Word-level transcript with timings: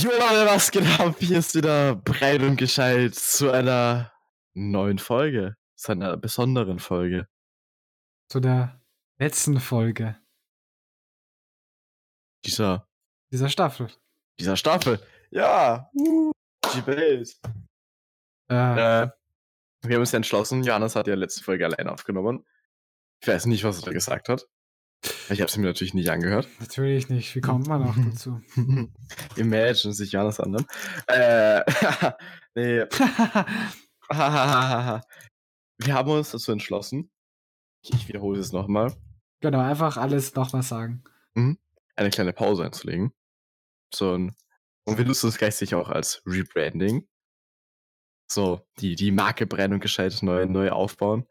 Jo 0.00 0.10
Leute, 0.10 0.46
was 0.46 0.70
geht 0.70 0.86
ab? 0.98 1.16
Hier 1.18 1.38
ist 1.38 1.54
wieder 1.54 1.94
breit 1.94 2.40
und 2.42 2.56
gescheit 2.56 3.14
zu 3.14 3.50
einer 3.50 4.10
neuen 4.54 4.98
Folge. 4.98 5.56
Zu 5.76 5.92
einer 5.92 6.16
besonderen 6.16 6.78
Folge. 6.78 7.28
Zu 8.28 8.40
der 8.40 8.80
letzten 9.18 9.60
Folge 9.60 10.16
Dieser, 12.46 12.88
dieser 13.30 13.48
Staffel. 13.50 13.88
dieser 14.38 14.56
Staffel. 14.56 15.00
Ja, 15.30 15.90
uh, 15.94 16.32
die 16.74 16.86
Welt. 16.86 17.36
Äh, 18.50 18.54
Äh, 18.54 19.10
wir 19.82 19.94
haben 19.96 20.00
uns 20.00 20.14
entschlossen, 20.14 20.62
Johannes 20.62 20.96
hat 20.96 21.06
ja 21.08 21.14
letzte 21.14 21.44
Folge 21.44 21.66
allein 21.66 21.88
aufgenommen. 21.88 22.46
Ich 23.22 23.28
weiß 23.28 23.46
nicht, 23.46 23.64
was 23.64 23.80
er 23.80 23.84
da 23.86 23.92
gesagt 23.92 24.28
hat. 24.30 24.46
Ich 25.30 25.40
habe 25.40 25.48
es 25.48 25.56
mir 25.56 25.66
natürlich 25.66 25.94
nicht 25.94 26.10
angehört. 26.10 26.48
Natürlich 26.58 27.08
nicht. 27.08 27.34
Wie 27.34 27.40
kommt 27.40 27.66
man 27.66 27.82
auch 27.82 27.94
dazu? 27.96 28.40
Imagine 29.36 29.94
sich 29.94 30.12
Johannes 30.12 30.40
anderen. 30.40 30.66
Äh, 31.06 31.60
nee, 32.54 32.80
wir 34.10 35.94
haben 35.94 36.10
uns 36.10 36.32
dazu 36.32 36.52
entschlossen. 36.52 37.10
Ich, 37.82 38.08
wiederhole 38.08 38.40
es 38.40 38.52
nochmal. 38.52 38.92
genau, 39.40 39.60
einfach 39.60 39.96
alles 39.96 40.34
nochmal 40.34 40.62
sagen. 40.62 41.02
eine 41.96 42.10
kleine 42.10 42.32
Pause 42.32 42.64
einzulegen. 42.64 43.12
So 43.94 44.14
ein, 44.14 44.36
und 44.84 44.98
wir 44.98 45.04
nutzen 45.04 45.28
es 45.30 45.58
sicher 45.58 45.78
auch 45.78 45.88
als 45.88 46.22
Rebranding. 46.26 47.08
So, 48.30 48.60
die, 48.78 48.96
die 48.96 49.12
Marke 49.12 49.46
brennen 49.46 49.74
und 49.74 49.80
gescheit 49.80 50.22
neu, 50.22 50.46
neu 50.46 50.70
aufbauen. 50.70 51.26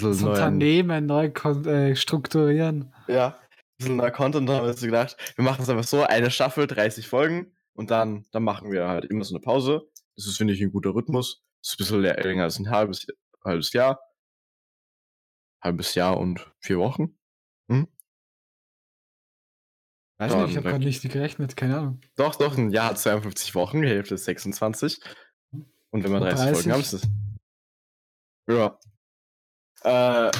Das 0.00 0.22
Unternehmen 0.22 1.06
neu 1.06 1.26
äh, 1.26 1.94
strukturieren. 1.96 2.94
ja, 3.06 3.38
bisschen 3.78 3.96
neuer 3.96 4.10
Content, 4.10 4.48
da 4.48 4.54
haben 4.56 4.64
wir 4.64 4.70
uns 4.70 4.80
gedacht, 4.80 5.16
wir 5.36 5.44
machen 5.44 5.62
es 5.62 5.68
einfach 5.68 5.84
so, 5.84 6.02
eine 6.02 6.30
Staffel, 6.30 6.66
30 6.66 7.06
Folgen 7.06 7.56
und 7.74 7.90
dann, 7.90 8.26
dann 8.32 8.42
machen 8.42 8.72
wir 8.72 8.88
halt 8.88 9.04
immer 9.04 9.24
so 9.24 9.34
eine 9.34 9.40
Pause. 9.42 9.88
Das 10.16 10.26
ist, 10.26 10.36
finde 10.36 10.52
ich, 10.54 10.60
ein 10.60 10.72
guter 10.72 10.94
Rhythmus. 10.94 11.44
Das 11.62 11.72
ist 11.72 11.74
ein 11.74 11.78
bisschen 11.78 12.00
lä- 12.02 12.20
länger 12.22 12.42
als 12.44 12.58
ein 12.58 12.70
halbes, 12.70 13.06
halbes 13.44 13.72
Jahr. 13.72 14.00
Halbes 15.62 15.94
Jahr 15.94 16.16
und 16.18 16.50
vier 16.60 16.78
Wochen. 16.78 17.16
Weiß 20.20 20.32
Dann 20.32 20.40
nicht, 20.42 20.50
ich 20.50 20.56
habe 20.56 20.70
gerade 20.70 20.84
nicht 20.84 21.02
gerechnet, 21.08 21.56
keine 21.56 21.78
Ahnung. 21.78 22.00
Doch, 22.16 22.34
doch, 22.34 22.56
ein 22.58 22.70
Jahr 22.70 22.90
hat 22.90 22.98
52 22.98 23.54
Wochen, 23.54 23.82
die 23.82 23.88
Hälfte 23.88 24.16
ist 24.16 24.24
26. 24.24 25.00
Und 25.52 26.02
wenn 26.04 26.10
wir 26.10 26.16
Und 26.20 26.22
30, 26.24 26.38
Folgen 26.50 26.70
30. 26.70 26.72
haben, 26.72 26.80
ist 26.80 26.92
das. 26.94 27.02
Ja. 28.48 28.78
Äh, 29.82 30.30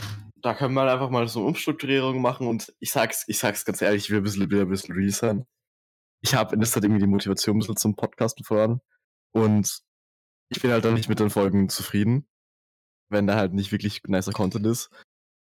da 0.41 0.55
können 0.55 0.75
wir 0.75 0.83
halt 0.83 0.92
einfach 0.92 1.11
mal 1.11 1.27
so 1.28 1.41
eine 1.41 1.48
Umstrukturierung 1.48 2.20
machen 2.20 2.47
und 2.47 2.72
ich 2.78 2.92
sag's, 2.92 3.25
ich 3.27 3.39
sag's 3.39 3.64
ganz 3.64 3.83
ehrlich, 3.83 4.05
ich 4.05 4.11
will 4.11 4.19
ein 4.19 4.22
bisschen, 4.22 4.50
wieder 4.50 4.62
ein 4.62 4.69
bisschen 4.69 4.94
real 4.94 5.11
sein. 5.11 5.47
Ich 6.20 6.34
habe 6.34 6.55
in 6.55 6.61
der 6.61 6.69
Zeit 6.69 6.84
irgendwie 6.84 7.00
die 7.00 7.06
Motivation 7.06 7.56
ein 7.56 7.59
bisschen 7.61 7.77
zum 7.77 7.97
Podcasten 7.97 8.44
verloren 8.44 8.81
und 9.33 9.81
ich 10.50 10.62
bin 10.62 10.70
halt 10.70 10.84
dann 10.84 10.94
nicht 10.94 11.09
mit 11.09 11.20
den 11.20 11.31
Folgen 11.31 11.69
zufrieden, 11.69 12.27
wenn 13.11 13.27
da 13.27 13.36
halt 13.36 13.53
nicht 13.53 13.72
wirklich 13.72 14.03
nicer 14.06 14.33
Content 14.33 14.66
ist. 14.66 14.91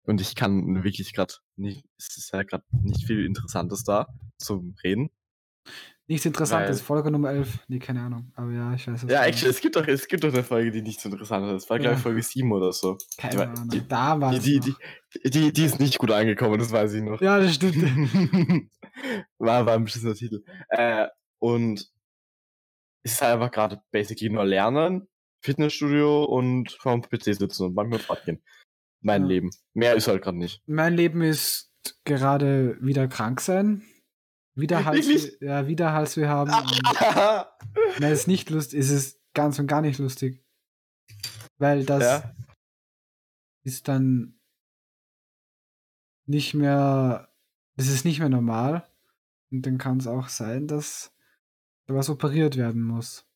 Und 0.03 0.21
ich 0.21 0.35
kann 0.35 0.83
wirklich 0.83 1.13
gerade 1.13 1.35
nicht, 1.57 1.85
es 1.97 2.17
ist 2.17 2.33
halt 2.33 2.49
gerade 2.49 2.63
nicht 2.71 3.05
viel 3.05 3.25
Interessantes 3.25 3.83
da 3.83 4.07
zum 4.39 4.75
Reden. 4.83 5.09
Nichts 6.09 6.25
Interessantes, 6.25 6.79
Weil- 6.79 6.85
Folge 6.85 7.11
Nummer 7.11 7.31
11. 7.31 7.59
Nee, 7.67 7.79
keine 7.79 8.01
Ahnung. 8.01 8.31
Aber 8.35 8.49
ja, 8.51 8.73
ich 8.73 8.87
weiß 8.87 9.03
es. 9.03 9.11
Ja, 9.11 9.25
actually, 9.25 9.49
es 9.51 9.59
gibt 9.59 9.75
doch, 9.75 9.85
es 9.87 10.07
gibt 10.07 10.23
doch 10.23 10.31
eine 10.33 10.41
Folge, 10.43 10.71
die 10.71 10.81
nicht 10.81 11.01
so 11.01 11.09
interessant 11.09 11.51
ist. 11.55 11.69
War, 11.69 11.79
glaube 11.79 11.95
ich, 11.95 11.99
Ja. 11.99 12.03
Folge 12.03 12.23
7 12.23 12.49
oder 12.53 12.71
so. 12.71 12.97
Keine 13.17 13.35
die- 13.35 13.41
Ahnung. 13.41 13.69
die- 13.69 13.87
Damals. 13.87 14.39
Die, 14.43 14.59
die, 14.61 14.69
noch. 14.69 14.77
die, 15.25 15.29
die, 15.29 15.53
die 15.53 15.65
ist 15.65 15.79
nicht 15.81 15.97
gut 15.97 16.11
angekommen, 16.11 16.59
das 16.59 16.71
weiß 16.71 16.93
ich 16.93 17.03
noch. 17.03 17.19
Ja, 17.21 17.39
das 17.39 17.55
stimmt. 17.55 17.75
war, 19.37 19.65
war 19.65 19.73
ein 19.73 19.83
beschissener 19.83 20.13
Titel. 20.15 20.43
Äh, 20.69 21.07
und 21.39 21.79
es 23.03 23.11
ist 23.13 23.21
halt 23.21 23.33
einfach 23.33 23.51
gerade 23.51 23.81
basically 23.91 24.29
nur 24.29 24.45
Lernen, 24.45 25.07
Fitnessstudio 25.43 26.23
und 26.23 26.71
vom 26.79 27.01
PC 27.01 27.35
sitzen 27.35 27.65
und 27.65 27.75
manchmal 27.75 27.99
Fahrt 27.99 28.23
gehen. 28.25 28.41
Mein 29.01 29.23
Ja. 29.23 29.27
Leben. 29.27 29.49
Mehr 29.73 29.95
ist 29.95 30.07
halt 30.07 30.23
gerade 30.23 30.37
nicht. 30.37 30.61
mein 30.67 30.93
Leben 30.95 31.21
ist 31.21 31.69
gerade 32.05 32.77
wieder 32.81 33.07
krank 33.09 33.41
sein. 33.41 33.83
Wieder 34.57 34.85
Hals, 34.85 35.07
Wirklich? 35.07 35.39
ja, 35.39 35.67
wieder 35.67 35.93
Hals 35.93 36.17
wir 36.17 36.29
haben. 36.29 36.51
Und 36.51 37.99
Nein, 37.99 38.11
es 38.11 38.21
ist 38.21 38.27
nicht 38.27 38.49
lustig, 38.49 38.79
es 38.79 38.89
ist 38.89 39.21
ganz 39.35 39.59
und 39.59 39.67
gar 39.67 39.81
nicht 39.81 39.99
lustig. 39.99 40.43
Weil 41.59 41.85
das 41.85 42.03
ja? 42.03 42.35
ist 43.63 43.87
dann 43.87 44.39
nicht 46.25 46.55
mehr, 46.55 47.31
das 47.75 47.87
ist 47.87 48.03
nicht 48.03 48.19
mehr 48.19 48.29
normal. 48.29 48.89
Und 49.51 49.61
dann 49.65 49.77
kann 49.77 49.99
es 49.99 50.07
auch 50.07 50.27
sein, 50.27 50.67
dass 50.67 51.15
da 51.85 51.93
was 51.93 52.09
operiert 52.09 52.57
werden 52.57 52.81
muss. 52.81 53.29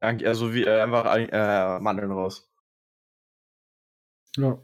Also 0.00 0.52
wie 0.52 0.64
äh, 0.64 0.82
einfach 0.82 1.06
äh, 1.16 1.80
Mandeln 1.80 2.12
raus. 2.12 2.48
Ja. 4.36 4.62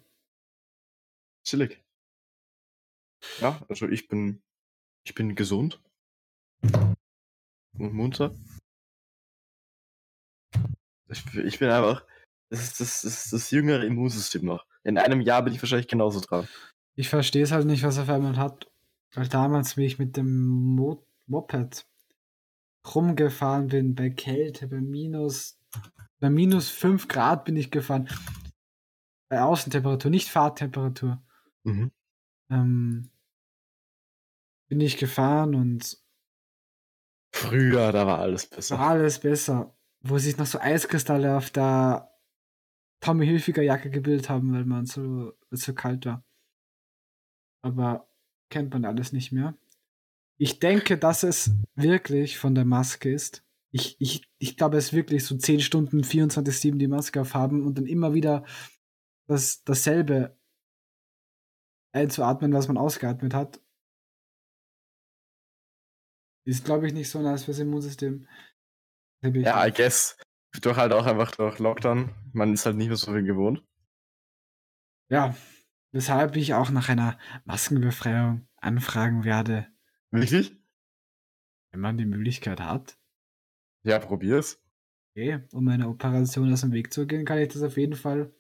Chillig. 1.45 1.84
Ja, 3.41 3.61
also 3.69 3.89
ich 3.89 4.09
bin, 4.09 4.43
ich 5.05 5.15
bin 5.15 5.35
gesund. 5.35 5.81
Und 7.79 7.93
munter. 7.93 8.35
Ich, 11.09 11.25
bin- 11.25 11.47
ich 11.47 11.59
bin 11.59 11.69
einfach, 11.71 12.05
das 12.51 12.63
ist 12.63 12.81
das, 12.81 13.03
das, 13.03 13.31
das 13.31 13.51
jüngere 13.51 13.85
Immunsystem 13.85 14.45
noch. 14.45 14.67
In 14.85 14.99
einem 14.99 15.21
Jahr 15.21 15.43
bin 15.43 15.55
ich 15.55 15.63
wahrscheinlich 15.63 15.89
genauso 15.89 16.21
dran. 16.21 16.49
Ich 16.97 17.09
verstehe 17.09 17.43
es 17.43 17.53
halt 17.53 17.67
nicht, 17.67 17.83
was 17.83 17.99
auf 17.99 18.09
einmal 18.09 18.37
hat. 18.37 18.71
Weil 19.15 19.29
damals, 19.29 19.77
wie 19.77 19.85
ich 19.87 19.99
mit 19.99 20.17
dem 20.17 20.47
Mo 20.47 21.07
Moped 21.27 21.87
rumgefahren 22.95 23.69
bin, 23.69 23.95
bei 23.95 24.11
Kälte, 24.11 24.69
bei 24.69 24.81
minus, 24.81 25.59
bei 26.21 26.29
minus 26.31 26.69
5 26.69 27.09
Grad 27.09 27.45
bin 27.45 27.57
ich 27.57 27.71
gefahren. 27.71 28.09
Bei 29.29 29.41
Außentemperatur, 29.43 30.11
nicht 30.11 30.29
Fahrttemperatur. 30.29 31.23
Mhm. 31.65 31.91
Ähm, 32.51 33.11
bin 34.69 34.81
ich 34.81 34.97
gefahren 34.97 35.55
und 35.55 35.99
Früher, 37.33 37.91
da 37.91 38.07
war 38.07 38.21
alles 38.21 38.45
es 38.45 38.51
besser. 38.51 38.79
war 38.79 38.91
alles 38.91 39.19
besser. 39.19 39.77
Wo 40.01 40.19
sich 40.19 40.37
noch 40.37 40.47
so 40.47 40.61
Eiskristalle 40.61 41.37
auf 41.37 41.51
der 41.51 42.15
Tommy 43.01 43.27
Hilfiger 43.27 43.63
Jacke 43.63 43.91
gebildet 43.91 44.29
haben, 44.29 44.53
weil 44.53 44.65
man 44.65 44.87
so, 44.87 45.33
so 45.51 45.75
kalt 45.75 46.07
war. 46.07 46.25
Aber 47.63 48.09
kennt 48.51 48.73
man 48.73 48.85
alles 48.85 49.13
nicht 49.13 49.33
mehr. 49.33 49.57
Ich 50.37 50.61
denke, 50.61 50.97
dass 50.97 51.23
es 51.23 51.51
wirklich 51.75 52.39
von 52.39 52.55
der 52.55 52.65
Maske 52.65 53.13
ist. 53.13 53.45
Ich, 53.73 53.97
ich, 54.01 54.29
ich 54.39 54.57
glaube, 54.57 54.77
es 54.77 54.87
ist 54.87 54.93
wirklich 54.93 55.25
so 55.25 55.37
10 55.37 55.61
Stunden 55.61 56.03
24-7 56.03 56.79
die 56.79 56.87
Maske 56.87 57.21
aufhaben 57.21 57.65
und 57.65 57.77
dann 57.77 57.87
immer 57.87 58.15
wieder 58.15 58.45
das, 59.27 59.65
dasselbe 59.65 60.39
einzuatmen, 61.93 62.53
was 62.53 62.69
man 62.69 62.77
ausgeatmet 62.77 63.35
hat. 63.35 63.61
Ist, 66.45 66.65
glaube 66.65 66.87
ich, 66.87 66.93
nicht 66.93 67.09
so 67.09 67.21
nice 67.21 67.45
fürs 67.45 67.59
Immunsystem. 67.59 68.27
Ja, 69.23 69.67
I 69.67 69.73
guess. 69.73 70.17
Durch 70.61 70.77
halt 70.77 70.93
auch 70.93 71.07
einfach 71.07 71.33
durch 71.33 71.59
Lockdown. 71.59 72.15
Man 72.33 72.53
ist 72.53 72.67
halt 72.67 72.77
nicht 72.77 72.89
mehr 72.89 72.97
so 72.97 73.13
viel 73.13 73.25
gewohnt. 73.25 73.65
Ja, 75.11 75.35
weshalb 75.93 76.37
ich 76.37 76.55
auch 76.55 76.71
nach 76.71 76.89
einer 76.89 77.19
Maskenbefreiung 77.45 78.47
anfragen 78.57 79.25
werde, 79.25 79.69
Wirklich? 80.11 80.57
wenn 81.71 81.81
man 81.81 81.99
die 81.99 82.07
Möglichkeit 82.07 82.61
hat. 82.61 82.99
Ja, 83.83 83.99
probier's. 83.99 84.61
Okay, 85.13 85.41
um 85.53 85.69
eine 85.69 85.89
Operation 85.89 86.53
aus 86.53 86.63
dem 86.63 86.73
Weg 86.73 86.93
zu 86.93 87.07
gehen, 87.07 87.25
kann 87.25 87.39
ich 87.39 87.49
das 87.53 87.63
auf 87.63 87.77
jeden 87.77 87.95
Fall 87.95 88.33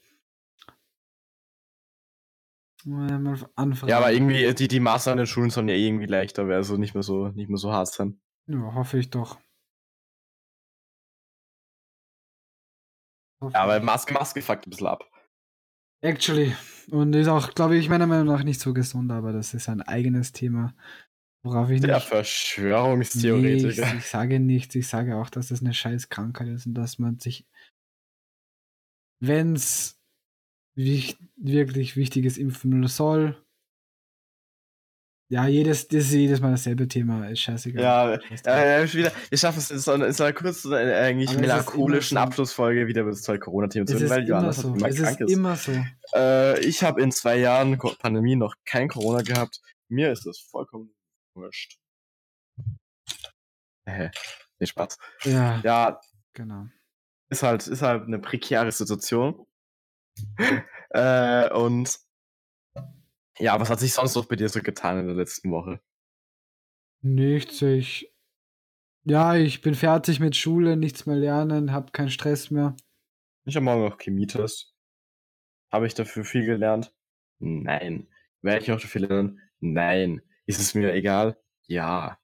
Ja, 2.87 3.97
aber 3.99 4.12
irgendwie, 4.12 4.45
äh, 4.45 4.55
die, 4.55 4.69
die 4.69 4.81
Maßnahmen 4.81 5.19
in 5.19 5.22
den 5.22 5.27
Schulen 5.27 5.50
sollen 5.50 5.69
ja 5.69 5.75
irgendwie 5.75 6.06
leichter 6.06 6.47
werden, 6.49 6.59
also 6.59 6.77
nicht 6.77 6.95
mehr 6.95 7.03
so, 7.03 7.28
nicht 7.28 7.48
mehr 7.48 7.57
so 7.57 7.72
hart 7.72 7.89
sein. 7.89 8.21
Ja, 8.47 8.75
hoffe 8.75 8.98
ich 8.98 9.09
doch. 9.09 9.39
Hoffe 13.41 13.54
Ja, 13.54 13.63
aber. 13.63 13.81
Maske, 13.81 14.13
Maske 14.13 14.42
fuckt 14.42 14.66
ein 14.66 14.71
bisschen 14.71 14.86
ab. 14.86 15.10
Actually. 16.03 16.54
Und 16.91 17.15
ist 17.15 17.28
auch, 17.28 17.54
glaube 17.54 17.77
ich, 17.78 17.89
meiner 17.89 18.07
Meinung 18.07 18.27
nach 18.27 18.45
nicht 18.45 18.60
so 18.60 18.75
gesund, 18.75 19.10
aber 19.10 19.33
das 19.33 19.54
ist 19.54 19.71
ein 19.71 19.80
eigenes 19.80 20.33
Thema, 20.33 20.75
worauf 21.42 21.71
ich 21.71 21.80
Der 21.80 21.95
nicht. 21.95 22.04
Nee, 22.04 22.09
Verschwörungstheoretiker. 22.10 23.89
ich, 23.89 23.95
ich 23.95 24.07
sage 24.07 24.39
nichts, 24.41 24.75
ich 24.75 24.87
sage 24.87 25.16
auch, 25.16 25.30
dass 25.30 25.48
das 25.48 25.63
eine 25.63 25.72
scheiß 25.72 26.10
Krankheit 26.10 26.48
ist 26.48 26.66
und 26.66 26.75
dass 26.75 26.98
man 26.98 27.19
sich, 27.19 27.47
wenn 29.21 29.57
es 30.76 30.84
wich, 30.84 31.18
wirklich 31.36 31.97
wichtig 31.97 32.24
ist, 32.24 32.38
impfen 32.38 32.86
soll. 32.88 33.36
Ja, 35.30 35.47
jedes, 35.47 35.88
das 35.88 36.04
ist 36.04 36.12
jedes 36.12 36.41
Mal 36.41 36.50
dasselbe 36.50 36.86
Thema, 36.86 37.28
ist 37.28 37.41
scheißegal. 37.41 37.82
Ja, 37.82 38.12
äh, 38.80 38.92
wieder, 38.92 39.10
wir 39.30 39.38
schaffen 39.38 39.59
es 39.59 39.71
in 39.71 39.78
so 39.78 39.92
einer, 39.92 40.06
in 40.06 40.12
so 40.12 40.22
einer 40.22 40.34
kurzen, 40.34 40.72
äh, 40.72 40.94
eigentlich 40.94 41.36
melancholischen. 41.36 42.18
Abschlussfolge 42.18 42.86
wieder 42.86 43.03
über 43.03 43.10
das 43.10 43.24
Corona-Thema 43.26 43.86
zu 43.86 43.97
reden, 43.97 44.10
weil 44.10 44.28
Johannes 44.28 44.56
so. 44.59 44.74
immer 44.74 44.86
Es 44.86 44.97
krank 44.97 45.21
ist 45.21 45.32
immer 45.32 45.56
so. 45.56 45.72
Äh, 46.15 46.60
ich 46.60 46.84
habe 46.84 47.00
in 47.00 47.10
zwei 47.10 47.38
Jahren 47.38 47.78
Pandemie 47.78 48.36
noch 48.36 48.54
kein 48.66 48.88
Corona 48.88 49.22
gehabt. 49.22 49.60
Mir 49.88 50.12
ist 50.12 50.27
das 50.27 50.38
vollkommen 50.38 50.94
wurscht. 51.34 51.78
Hä? 53.86 54.10
Nee, 54.60 54.66
Spaß. 54.66 54.98
Ja, 55.24 55.60
Ja, 55.65 56.00
genau. 56.34 56.66
ist 57.30 57.42
halt, 57.42 57.66
ist 57.66 57.82
halt 57.82 58.04
eine 58.06 58.18
prekäre 58.18 58.70
Situation. 58.70 59.47
äh, 60.91 61.53
und 61.53 61.99
ja, 63.39 63.59
was 63.61 63.71
hat 63.71 63.81
sich 63.81 63.93
sonst 63.93 64.15
noch 64.15 64.27
bei 64.27 64.37
dir 64.37 64.49
so 64.49 64.61
getan 64.61 65.01
in 65.01 65.07
der 65.07 65.16
letzten 65.16 65.51
Woche? 65.51 65.81
Nichts, 67.03 67.61
ich. 67.63 68.13
Ja, 69.05 69.34
ich 69.34 69.61
bin 69.61 69.75
fertig 69.75 70.21
mit 70.21 70.34
Schule, 70.34 70.77
nichts 70.77 71.05
mehr 71.05 71.16
lernen, 71.16 71.72
hab 71.72 71.93
keinen 71.93 72.11
Stress 72.11 72.51
mehr. 72.51 72.75
Ich 73.45 73.57
habe 73.57 73.65
morgen 73.65 73.83
noch 73.83 73.99
Chemietest. 73.99 74.75
Habe 75.71 75.87
ich 75.87 75.95
dafür 75.95 76.25
viel 76.25 76.47
gelernt? 76.47 76.95
Nein. 77.39 78.09
Werde 78.41 78.63
ich 78.63 78.72
auch 78.72 78.81
dafür 78.81 79.03
lernen? 79.03 79.41
Nein. 79.61 80.22
Ist 80.47 80.61
es 80.61 80.75
mir 80.75 80.95
egal? 80.95 81.37
Ja. 81.66 82.19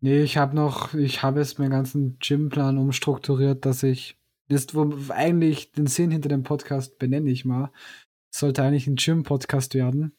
Nee, 0.00 0.22
ich 0.22 0.36
habe 0.36 0.54
noch, 0.54 0.94
ich 0.94 1.22
habe 1.22 1.40
jetzt 1.40 1.58
meinen 1.58 1.70
ganzen 1.70 2.18
Gymplan 2.18 2.78
umstrukturiert, 2.78 3.64
dass 3.64 3.82
ich. 3.82 4.20
Das, 4.48 4.74
wo 4.74 4.92
eigentlich 5.12 5.72
den 5.72 5.86
Sinn 5.86 6.10
hinter 6.10 6.28
dem 6.28 6.42
Podcast 6.42 6.98
benenne 6.98 7.30
ich 7.30 7.44
mal. 7.44 7.72
Sollte 8.30 8.62
eigentlich 8.62 8.86
ein 8.86 8.96
Gym-Podcast 8.96 9.74
werden. 9.74 10.16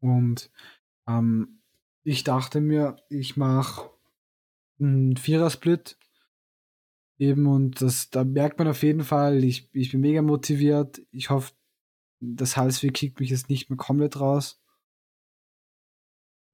Und 0.00 0.50
ähm, 1.08 1.62
ich 2.04 2.24
dachte 2.24 2.60
mir, 2.60 2.96
ich 3.08 3.36
mache 3.36 3.90
einen 4.78 5.16
Vierer-Split. 5.16 5.98
Eben, 7.18 7.46
und 7.46 7.80
das, 7.80 8.10
da 8.10 8.24
merkt 8.24 8.58
man 8.58 8.68
auf 8.68 8.82
jeden 8.82 9.02
Fall, 9.02 9.42
ich, 9.42 9.70
ich 9.72 9.90
bin 9.90 10.02
mega 10.02 10.22
motiviert. 10.22 11.00
Ich 11.10 11.30
hoffe, 11.30 11.54
das 12.20 12.56
Halsweh 12.56 12.90
kickt 12.90 13.20
mich 13.20 13.30
jetzt 13.30 13.48
nicht 13.48 13.70
mehr 13.70 13.78
komplett 13.78 14.20
raus. 14.20 14.62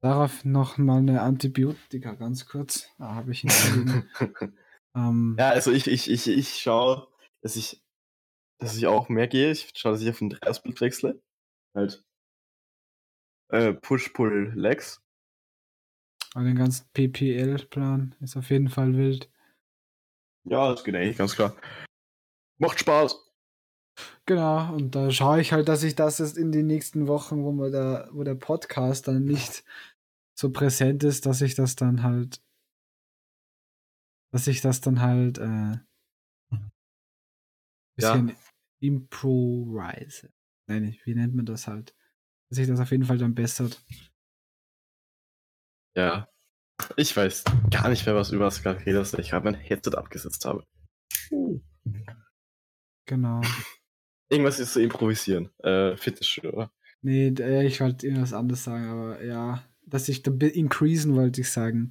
Darauf 0.00 0.44
noch 0.44 0.78
mal 0.78 0.98
eine 0.98 1.22
Antibiotika, 1.22 2.14
ganz 2.14 2.46
kurz. 2.46 2.88
Da 2.98 3.14
habe 3.14 3.32
ich 3.32 3.44
ihn. 3.44 4.04
ähm, 4.94 5.36
ja, 5.38 5.50
also 5.50 5.72
ich, 5.72 5.86
ich, 5.86 6.10
ich, 6.10 6.28
ich 6.28 6.60
schaue, 6.60 7.08
dass 7.40 7.56
ich, 7.56 7.82
dass 8.58 8.76
ich 8.76 8.86
auch 8.86 9.08
mehr 9.08 9.28
gehe. 9.28 9.50
Ich 9.50 9.72
schaue, 9.74 9.92
dass 9.92 10.02
ich 10.02 10.10
auf 10.10 10.18
den 10.18 10.30
Dreisplit 10.30 10.80
wechsle. 10.80 11.20
Halt. 11.74 12.04
Äh, 13.48 13.74
Push-Pull-Legs. 13.74 15.02
Aber 16.34 16.44
den 16.44 16.56
ganzen 16.56 16.88
PPL-Plan 16.94 18.14
ist 18.20 18.36
auf 18.36 18.50
jeden 18.50 18.68
Fall 18.68 18.96
wild. 18.96 19.30
Ja, 20.44 20.70
das 20.70 20.82
geht 20.82 20.94
eigentlich 20.94 21.18
ganz 21.18 21.34
klar. 21.34 21.54
Macht 22.58 22.80
Spaß. 22.80 23.18
Genau, 24.24 24.72
und 24.74 24.94
da 24.94 25.10
schaue 25.10 25.40
ich 25.40 25.52
halt, 25.52 25.68
dass 25.68 25.82
ich 25.82 25.94
das 25.94 26.18
jetzt 26.18 26.38
in 26.38 26.52
den 26.52 26.66
nächsten 26.66 27.06
Wochen, 27.06 27.44
wo, 27.44 27.52
man 27.52 27.72
da, 27.72 28.08
wo 28.12 28.24
der 28.24 28.34
Podcast 28.34 29.08
dann 29.08 29.24
nicht 29.24 29.64
so 30.34 30.50
präsent 30.50 31.04
ist, 31.04 31.26
dass 31.26 31.42
ich 31.42 31.54
das 31.54 31.76
dann 31.76 32.02
halt, 32.02 32.40
dass 34.32 34.46
ich 34.48 34.60
das 34.60 34.80
dann 34.80 35.00
halt 35.00 35.38
äh, 35.38 35.76
bisschen 37.96 38.28
Ja. 38.28 38.34
improvise. 38.80 40.32
Nein, 40.66 40.96
wie 41.04 41.14
nennt 41.14 41.34
man 41.34 41.46
das 41.46 41.66
halt? 41.68 41.94
Dass 42.48 42.56
sich 42.56 42.66
das 42.68 42.80
auf 42.80 42.90
jeden 42.90 43.04
Fall 43.04 43.18
dann 43.18 43.34
bessert. 43.34 43.84
Ja. 45.94 46.28
Ich 46.96 47.16
weiß 47.16 47.44
gar 47.70 47.88
nicht 47.88 48.06
mehr, 48.06 48.14
was 48.14 48.32
über 48.32 48.46
das 48.46 48.62
gerade 48.62 48.84
redest, 48.84 49.12
weil 49.12 49.20
ich 49.20 49.30
gerade 49.30 49.44
mein 49.44 49.54
Headset 49.54 49.94
abgesetzt 49.96 50.44
habe. 50.44 50.66
Genau. 53.06 53.40
Irgendwas 54.30 54.58
ist 54.58 54.72
zu 54.72 54.82
improvisieren. 54.82 55.50
Äh, 55.58 55.96
Fitnessstudio, 55.96 56.50
oder? 56.52 56.72
Nee, 57.02 57.28
äh, 57.28 57.66
ich 57.66 57.80
wollte 57.80 58.06
irgendwas 58.06 58.32
anderes 58.32 58.64
sagen, 58.64 58.86
aber 58.86 59.22
ja, 59.22 59.62
dass 59.86 60.08
ich 60.08 60.22
da 60.22 60.30
increasen 60.32 61.14
wollte 61.14 61.42
ich 61.42 61.50
sagen. 61.50 61.90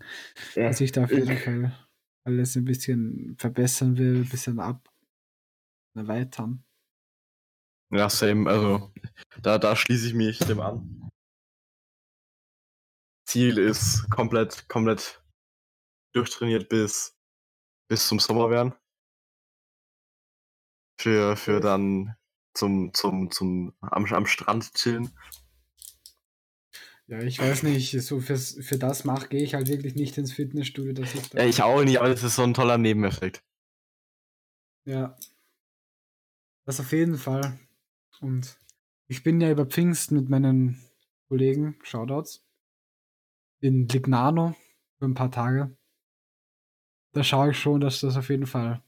Ja. 0.56 0.64
dass 0.70 0.82
ich 0.82 0.92
da 0.92 1.04
auf 1.04 1.12
jeden 1.12 1.38
Fall 1.38 1.78
alles 2.24 2.56
ein 2.56 2.66
bisschen 2.66 3.36
verbessern 3.38 3.98
will, 3.98 4.22
ein 4.22 4.30
bisschen 4.30 4.60
ab 4.60 4.90
erweitern. 5.96 6.64
Ja, 7.92 8.10
same. 8.10 8.50
Also, 8.50 8.94
da, 9.42 9.58
da 9.58 9.76
schließe 9.76 10.08
ich 10.08 10.14
mich 10.14 10.40
dem 10.40 10.62
an. 10.62 11.10
Ziel 13.28 13.58
ist 13.58 14.10
komplett, 14.10 14.68
komplett 14.70 15.24
durchtrainiert 16.14 16.70
bis, 16.70 17.18
bis 17.90 18.08
zum 18.08 18.20
Sommer 18.20 18.50
werden. 18.50 18.74
Für, 21.00 21.36
für 21.36 21.60
dann 21.60 22.16
zum, 22.54 22.94
zum, 22.94 23.32
zum, 23.32 23.74
am, 23.82 24.06
am 24.06 24.26
Strand 24.26 24.74
chillen. 24.74 25.10
Ja, 27.12 27.20
ich 27.20 27.40
weiß 27.40 27.64
nicht, 27.64 27.92
so 27.92 28.22
fürs, 28.22 28.58
für 28.62 28.78
das 28.78 29.04
mach 29.04 29.28
gehe 29.28 29.44
ich 29.44 29.54
halt 29.54 29.68
wirklich 29.68 29.96
nicht 29.96 30.18
ins 30.18 30.32
Fitnessstudio, 30.32 30.94
dass 30.94 31.14
ich 31.14 31.30
da. 31.30 31.40
Ja, 31.40 31.46
ich 31.46 31.62
auch 31.62 31.84
nicht, 31.84 32.00
aber 32.00 32.08
das 32.08 32.24
ist 32.24 32.38
so 32.38 32.44
ein 32.44 32.54
toller 32.54 32.78
Nebeneffekt. 32.78 33.44
Ja. 34.86 35.18
Das 36.66 36.80
auf 36.80 36.94
jeden 36.94 37.18
Fall. 37.18 37.60
Und 38.22 38.58
ich 39.10 39.24
bin 39.24 39.42
ja 39.42 39.52
über 39.52 39.66
Pfingsten 39.66 40.16
mit 40.16 40.30
meinen 40.30 40.82
Kollegen, 41.28 41.78
Shoutouts, 41.84 42.46
in 43.60 43.90
Lignano 43.90 44.56
für 44.98 45.06
ein 45.06 45.14
paar 45.14 45.32
Tage. 45.32 45.76
Da 47.12 47.26
schaue 47.26 47.52
ich 47.52 47.60
schon, 47.60 47.82
dass 47.82 48.00
das 48.00 48.16
auf 48.16 48.30
jeden 48.30 48.48
Fall 48.48 48.82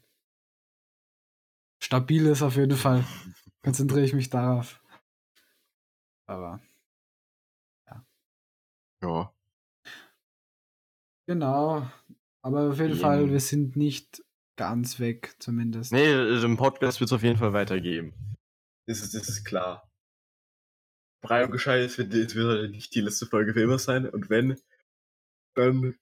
stabil 1.81 2.25
ist, 2.27 2.41
auf 2.41 2.55
jeden 2.55 2.77
Fall. 2.77 3.03
Konzentriere 3.63 4.05
ich 4.05 4.13
mich 4.13 4.29
darauf. 4.29 4.81
Aber 6.25 6.61
Ja. 9.03 9.33
genau. 11.27 11.87
Aber 12.41 12.69
auf 12.69 12.79
jeden 12.79 12.93
Ähm. 12.93 12.99
Fall, 12.99 13.31
wir 13.31 13.39
sind 13.39 13.75
nicht 13.75 14.23
ganz 14.55 14.99
weg, 14.99 15.35
zumindest. 15.39 15.91
Nee, 15.91 16.11
im 16.11 16.57
Podcast 16.57 16.99
wird 16.99 17.09
es 17.09 17.13
auf 17.13 17.23
jeden 17.23 17.37
Fall 17.37 17.53
weitergeben. 17.53 18.13
Das 18.87 19.01
ist, 19.01 19.13
das 19.13 19.29
ist 19.29 19.45
klar. 19.45 19.89
Brei 21.21 21.45
und 21.45 21.51
gescheit, 21.51 21.81
es 21.81 21.97
wird, 21.97 22.13
wird 22.13 22.71
nicht 22.71 22.93
die 22.95 23.01
letzte 23.01 23.25
Folge 23.25 23.53
für 23.53 23.61
immer 23.61 23.79
sein. 23.79 24.09
Und 24.09 24.29
wenn, 24.29 24.59
dann 25.55 25.97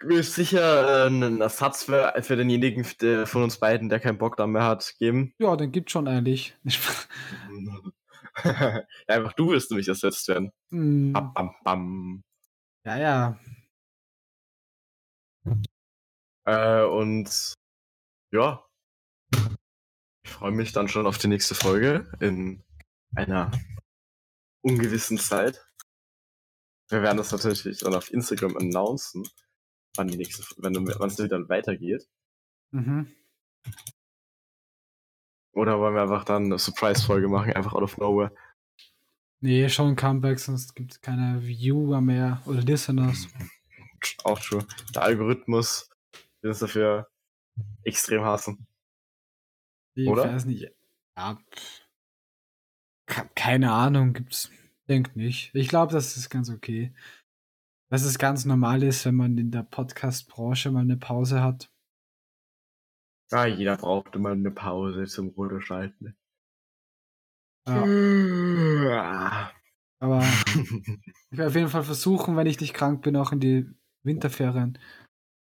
wird 0.00 0.20
es 0.20 0.34
sicher 0.34 1.04
äh, 1.04 1.06
einen 1.06 1.40
Ersatz 1.40 1.84
für, 1.84 2.12
für 2.22 2.36
denjenigen 2.36 2.86
der, 3.00 3.26
von 3.26 3.42
uns 3.42 3.58
beiden, 3.58 3.88
der 3.88 4.00
keinen 4.00 4.18
Bock 4.18 4.36
da 4.36 4.46
mehr 4.46 4.64
hat, 4.64 4.94
geben. 4.98 5.32
Ja, 5.38 5.56
den 5.56 5.72
gibt 5.72 5.90
schon 5.90 6.06
eigentlich. 6.06 6.54
ja, 8.44 8.84
einfach 9.06 9.32
du 9.34 9.50
wirst 9.50 9.70
nämlich 9.70 9.88
ersetzt 9.88 10.26
werden. 10.28 10.52
Hm, 10.70 11.12
Bam, 11.12 11.34
bam, 11.34 11.54
bam. 11.64 12.24
ja, 12.84 12.98
ja. 12.98 13.38
Äh, 16.44 16.84
und 16.84 17.54
ja, 18.32 18.64
ich 20.24 20.30
freue 20.30 20.52
mich 20.52 20.72
dann 20.72 20.88
schon 20.88 21.06
auf 21.06 21.18
die 21.18 21.28
nächste 21.28 21.54
Folge 21.54 22.10
in 22.20 22.62
einer 23.14 23.50
ungewissen 24.62 25.18
Zeit. 25.18 25.64
Wir 26.88 27.02
werden 27.02 27.18
das 27.18 27.32
natürlich 27.32 27.78
dann 27.78 27.94
auf 27.94 28.12
Instagram 28.12 28.56
announcen, 28.56 29.28
wann 29.96 30.08
die 30.08 30.16
nächste, 30.16 30.42
wenn 30.58 30.74
wann 30.74 31.08
es 31.08 31.16
dann 31.16 31.48
weitergeht. 31.48 32.08
Mhm. 32.70 33.14
Oder 35.52 35.78
wollen 35.78 35.94
wir 35.94 36.02
einfach 36.02 36.24
dann 36.24 36.44
eine 36.44 36.58
Surprise-Folge 36.58 37.28
machen, 37.28 37.52
einfach 37.52 37.74
out 37.74 37.82
of 37.82 37.98
nowhere. 37.98 38.32
Nee, 39.40 39.68
schon 39.68 39.96
Comeback, 39.96 40.38
sonst 40.38 40.74
gibt 40.74 40.92
es 40.92 41.00
keine 41.00 41.42
Viewer 41.42 42.00
mehr 42.00 42.40
oder 42.46 42.62
Listeners. 42.62 43.28
Auch 44.24 44.38
true. 44.38 44.64
Der 44.94 45.02
Algorithmus 45.02 45.90
wird 46.40 46.52
uns 46.52 46.60
dafür 46.60 47.08
extrem 47.84 48.24
hassen. 48.24 48.66
Ich 49.94 50.08
Oder? 50.08 50.24
weiß 50.24 50.46
nicht. 50.46 50.70
Ja, 51.16 51.38
keine 53.34 53.72
Ahnung, 53.72 54.12
gibt's. 54.12 54.50
Denk 54.88 55.16
nicht. 55.16 55.54
Ich 55.54 55.68
glaube, 55.68 55.92
das 55.92 56.16
ist 56.16 56.30
ganz 56.30 56.50
okay. 56.50 56.92
Dass 57.88 58.04
es 58.04 58.18
ganz 58.18 58.44
normal 58.44 58.82
ist, 58.82 59.04
wenn 59.04 59.14
man 59.14 59.36
in 59.38 59.50
der 59.50 59.62
Podcast-Branche 59.62 60.70
mal 60.70 60.80
eine 60.80 60.96
Pause 60.96 61.42
hat. 61.42 61.70
Ja, 63.32 63.46
jeder 63.46 63.78
braucht 63.78 64.14
immer 64.14 64.30
eine 64.32 64.50
Pause 64.50 65.06
zum 65.06 65.28
Runterschalten. 65.28 66.14
Ja, 67.66 69.50
aber 70.00 70.22
ich 70.22 71.38
werde 71.38 71.46
auf 71.46 71.54
jeden 71.54 71.68
Fall 71.68 71.84
versuchen, 71.84 72.36
wenn 72.36 72.46
ich 72.46 72.60
nicht 72.60 72.74
krank 72.74 73.02
bin, 73.02 73.16
auch 73.16 73.32
in 73.32 73.40
die 73.40 73.70
Winterferien 74.04 74.78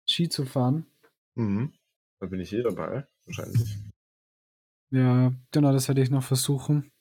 Ski 0.10 0.30
zu 0.30 0.46
fahren. 0.46 0.86
mhm. 1.36 1.74
Da 2.20 2.28
bin 2.28 2.40
ich 2.40 2.50
hier 2.50 2.64
dabei, 2.64 3.06
wahrscheinlich. 3.26 3.78
Ja, 4.92 5.34
genau, 5.52 5.74
das 5.74 5.88
werde 5.90 6.02
ich 6.02 6.10
noch 6.10 6.24
versuchen. 6.24 6.92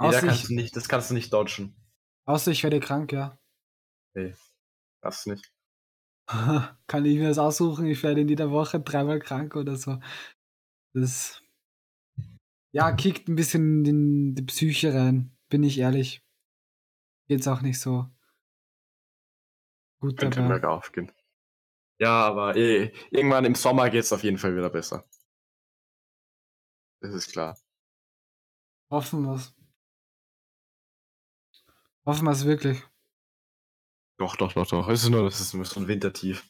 Nee, 0.00 0.10
da 0.10 0.20
kannst 0.20 0.42
ich, 0.42 0.48
du 0.48 0.54
nicht, 0.54 0.74
das 0.74 0.88
kannst 0.88 1.10
du 1.10 1.14
nicht 1.14 1.32
dodgen. 1.32 1.76
außer 2.26 2.50
ich 2.50 2.62
werde 2.62 2.80
krank, 2.80 3.12
ja. 3.12 3.38
Das 5.02 5.26
nicht. 5.26 5.53
Kann 6.86 7.04
ich 7.04 7.18
mir 7.18 7.28
das 7.28 7.38
aussuchen? 7.38 7.86
Ich 7.86 8.02
werde 8.02 8.22
in 8.22 8.28
jeder 8.28 8.50
Woche 8.50 8.80
dreimal 8.80 9.18
krank 9.20 9.56
oder 9.56 9.76
so. 9.76 9.98
Das 10.94 11.42
ja, 12.72 12.92
kickt 12.92 13.28
ein 13.28 13.36
bisschen 13.36 13.84
in 13.84 14.34
die 14.34 14.42
Psyche 14.42 14.92
rein, 14.94 15.36
bin 15.48 15.62
ich 15.62 15.78
ehrlich. 15.78 16.22
geht's 17.28 17.46
auch 17.48 17.60
nicht 17.60 17.78
so 17.80 18.08
gut 20.00 20.16
Könnte 20.16 20.42
dabei. 20.42 20.48
bergauf 20.48 20.92
gehen. 20.92 21.10
Ja, 22.00 22.26
aber 22.26 22.56
eh, 22.56 22.92
irgendwann 23.10 23.44
im 23.44 23.54
Sommer 23.54 23.90
geht's 23.90 24.12
auf 24.12 24.22
jeden 24.24 24.38
Fall 24.38 24.56
wieder 24.56 24.70
besser. 24.70 25.04
Das 27.00 27.14
ist 27.14 27.30
klar. 27.32 27.56
Hoffen 28.90 29.24
wir's. 29.26 29.54
Hoffen 32.06 32.26
wir's 32.26 32.44
wirklich. 32.46 32.82
Doch, 34.18 34.36
doch, 34.36 34.52
doch, 34.52 34.66
doch. 34.66 34.88
Es 34.88 35.02
ist 35.02 35.10
nur, 35.10 35.24
das 35.24 35.40
ist 35.40 35.54
nur 35.54 35.64
so 35.64 35.80
ein 35.80 35.88
Wintertief. 35.88 36.48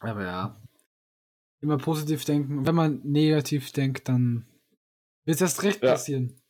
Aber 0.00 0.24
ja. 0.24 0.60
Immer 1.62 1.78
positiv 1.78 2.24
denken. 2.24 2.58
Und 2.58 2.66
wenn 2.66 2.74
man 2.74 3.00
negativ 3.04 3.70
denkt, 3.72 4.08
dann 4.08 4.46
wird's 5.26 5.42
erst 5.42 5.62
recht 5.62 5.82
Ja. 5.82 5.92
passieren. 5.92 6.40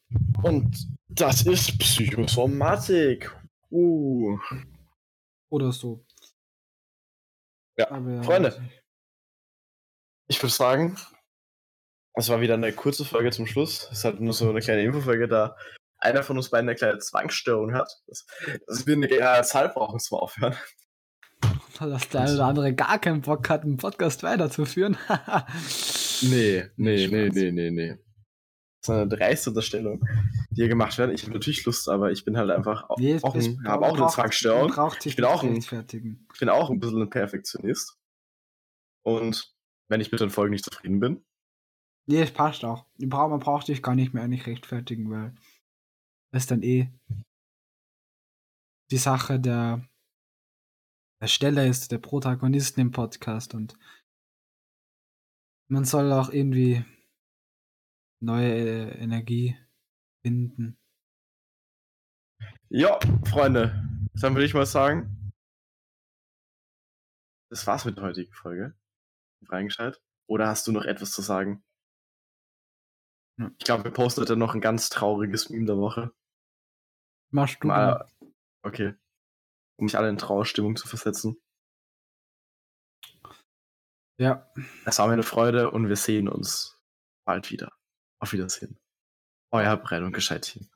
Und 0.43 0.89
das 1.09 1.47
ist 1.47 1.79
Psychosomatik. 1.79 3.37
Uh. 3.71 4.39
Oder 5.49 5.73
so. 5.73 6.05
Ja, 7.77 7.91
Aber 7.91 8.11
ja, 8.15 8.23
Freunde. 8.23 8.71
Ich 10.29 10.41
würde 10.43 10.53
sagen, 10.53 10.97
es 12.15 12.29
war 12.29 12.41
wieder 12.41 12.55
eine 12.55 12.73
kurze 12.73 13.05
Folge 13.05 13.33
zum 13.33 13.47
Schluss. 13.47 13.85
Es 13.91 13.99
ist 13.99 14.05
halt 14.05 14.21
nur 14.21 14.33
so 14.33 14.49
eine 14.49 14.61
kleine 14.61 14.83
Infofolge, 14.83 15.27
da 15.27 15.57
einer 16.01 16.23
von 16.23 16.37
uns 16.37 16.51
beiden 16.51 16.69
eine 16.69 16.77
kleine 16.77 16.99
Zwangsstörung 16.99 17.75
hat. 17.75 17.91
Dass, 18.07 18.27
dass 18.67 18.87
wir 18.87 18.95
eine 18.95 19.09
äh, 19.09 19.43
Zahl 19.43 19.69
brauchen 19.69 20.01
zum 20.01 20.19
Aufhören. 20.19 20.55
Dass 21.79 22.11
der 22.11 22.23
eine 22.23 22.35
oder 22.35 22.45
andere 22.45 22.75
gar 22.75 22.99
keinen 22.99 23.23
Bock 23.23 23.49
hat, 23.49 23.63
einen 23.63 23.79
Podcast 23.79 24.23
weiterzuführen. 24.23 24.99
Nee, 26.23 26.67
nee, 26.77 27.07
nee, 27.07 27.31
nee, 27.33 27.51
nee, 27.51 27.71
nee. 27.71 27.97
Das 28.83 28.83
ist 28.83 28.91
eine 28.91 29.09
dreiste 29.09 29.49
Unterstellung, 29.49 30.07
die 30.51 30.57
hier 30.57 30.69
gemacht 30.69 30.99
werden. 30.99 31.15
Ich 31.15 31.23
habe 31.23 31.33
natürlich 31.33 31.65
Lust, 31.65 31.89
aber 31.89 32.13
ich 32.13 32.27
bin 32.27 32.37
halt 32.37 32.51
einfach 32.51 32.91
auch, 32.91 32.99
Nee, 32.99 33.19
auch, 33.23 33.35
ein, 33.35 33.67
auch 33.67 33.97
eine 33.97 34.07
Zwangsstörung. 34.09 34.71
Ich 35.05 35.17
bin 35.17 35.25
auch 35.25 35.43
ein-. 35.43 35.57
Ich 35.57 35.71
bin 36.39 36.49
auch 36.51 36.69
ein 36.69 36.79
bisschen 36.79 37.01
ein 37.01 37.09
Perfektionist. 37.09 37.97
Und 39.03 39.55
wenn 39.89 40.03
ich 40.03 40.13
mit 40.13 40.21
den 40.21 40.29
Folgen 40.29 40.53
nicht 40.53 40.67
zufrieden 40.67 41.01
bin, 41.01 41.25
Nee, 42.11 42.23
es 42.23 42.33
passt 42.33 42.65
auch. 42.65 42.87
Man 42.99 43.39
braucht 43.39 43.67
sich 43.67 43.83
gar 43.85 43.95
nicht 43.95 44.15
mehr 44.15 44.25
eigentlich 44.25 44.47
rechtfertigen, 44.47 45.11
weil 45.11 45.33
ist 46.33 46.51
dann 46.51 46.63
eh 46.63 46.91
die 48.91 48.99
Sache 48.99 49.39
der 49.39 49.89
Ersteller 51.21 51.67
ist, 51.67 51.93
der 51.93 51.99
Protagonisten 51.99 52.81
im 52.81 52.91
Podcast 52.93 53.55
und 53.55 53.79
man 55.69 55.85
soll 55.85 56.13
auch 56.13 56.31
irgendwie 56.31 56.85
neue 58.21 58.53
äh, 58.53 58.99
Energie 58.99 59.57
finden. 60.23 60.79
ja, 62.69 62.99
Freunde, 63.29 63.87
dann 64.15 64.35
würde 64.35 64.47
ich 64.47 64.55
mal 64.55 64.67
sagen, 64.67 65.33
das 67.51 67.67
war's 67.67 67.85
mit 67.85 67.97
der 67.97 68.05
heutigen 68.05 68.33
Folge. 68.33 68.75
Reingeschaltet. 69.49 70.03
Oder 70.29 70.47
hast 70.47 70.67
du 70.67 70.73
noch 70.73 70.85
etwas 70.85 71.11
zu 71.11 71.23
sagen? 71.23 71.65
Ich 73.59 73.65
glaube, 73.65 73.85
wir 73.85 73.91
posten 73.91 74.21
heute 74.21 74.37
noch 74.37 74.55
ein 74.55 74.61
ganz 74.61 74.89
trauriges 74.91 75.51
Meme 75.51 75.67
der 75.67 75.79
Woche. 75.79 76.13
Machst 77.31 77.57
du 77.61 77.65
Um 77.65 77.69
mal. 77.69 77.93
alle, 77.95 78.11
okay. 78.63 78.95
Um 79.77 79.85
mich 79.87 79.97
alle 79.97 80.09
in 80.09 80.19
Trauerstimmung 80.19 80.77
zu 80.77 80.89
versetzen. 80.89 81.41
Ja, 84.19 84.51
Es 84.85 84.99
war 84.99 85.07
mir 85.07 85.15
eine 85.15 85.23
Freude 85.23 85.71
und 85.71 85.89
wir 85.89 85.97
sehen 85.97 86.29
uns 86.29 86.79
bald 87.25 87.51
wieder. 87.51 87.73
Auf 88.19 88.33
Wiedersehen. 88.35 88.79
Euer 89.51 89.77
Brett 89.79 90.03
und 90.03 90.13
Gescheit 90.13 90.43
Team. 90.43 90.69